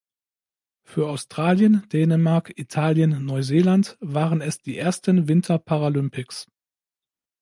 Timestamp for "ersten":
4.79-5.27